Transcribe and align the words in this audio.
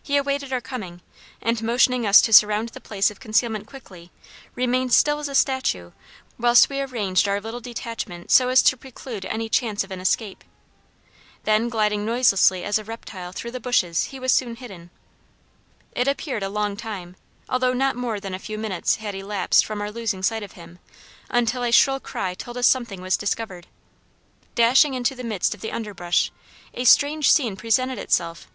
He 0.00 0.16
awaited 0.16 0.52
our 0.52 0.60
coming, 0.60 1.02
and, 1.42 1.60
motioning 1.60 2.06
us 2.06 2.20
to 2.20 2.32
surround 2.32 2.68
the 2.68 2.80
place 2.80 3.10
of 3.10 3.18
concealment 3.18 3.66
quickly, 3.66 4.12
remained 4.54 4.92
still 4.92 5.18
as 5.18 5.28
a 5.28 5.34
statue 5.34 5.90
whilst 6.38 6.68
we 6.68 6.80
arranged 6.80 7.26
our 7.26 7.40
little 7.40 7.58
detachment 7.58 8.30
so 8.30 8.48
as 8.48 8.62
to 8.62 8.76
preclude 8.76 9.24
any 9.24 9.48
chance 9.48 9.82
of 9.82 9.90
an 9.90 9.98
escape. 10.00 10.44
Then 11.42 11.68
gliding 11.68 12.04
noiselessly 12.04 12.62
as 12.62 12.78
a 12.78 12.84
reptile 12.84 13.32
through 13.32 13.50
the 13.50 13.58
bushes, 13.58 14.04
he 14.14 14.20
was 14.20 14.30
soon 14.30 14.54
hidden. 14.54 14.90
It 15.96 16.06
appeared 16.06 16.44
a 16.44 16.48
long 16.48 16.76
time, 16.76 17.16
although 17.48 17.72
not 17.72 17.96
more 17.96 18.20
than 18.20 18.34
a 18.34 18.38
few 18.38 18.58
minutes 18.58 18.94
had 19.02 19.16
elapsed 19.16 19.66
from 19.66 19.82
our 19.82 19.90
losing 19.90 20.22
sight 20.22 20.44
of 20.44 20.52
him, 20.52 20.78
until 21.28 21.64
a 21.64 21.72
shrill 21.72 21.98
cry 21.98 22.34
told 22.34 22.56
us 22.56 22.68
something 22.68 23.02
was 23.02 23.16
discovered. 23.16 23.66
Dashing 24.54 24.94
into 24.94 25.16
the 25.16 25.24
midst 25.24 25.54
of 25.56 25.60
the 25.60 25.72
underbrush, 25.72 26.30
a 26.72 26.84
strange 26.84 27.32
scene 27.32 27.56
presented 27.56 27.98
itself. 27.98 28.46